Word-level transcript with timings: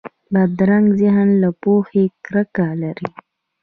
بدرنګه 0.33 0.95
ذهن 1.01 1.29
له 1.41 1.49
پوهې 1.61 2.05
کرکه 2.25 2.67
لري 2.81 3.09